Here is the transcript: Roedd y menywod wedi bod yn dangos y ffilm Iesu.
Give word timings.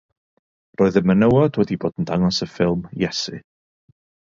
Roedd 0.81 0.97
y 1.01 1.03
menywod 1.09 1.59
wedi 1.61 1.77
bod 1.85 2.03
yn 2.03 2.09
dangos 2.13 2.41
y 2.47 2.49
ffilm 2.55 2.83
Iesu. 3.05 3.45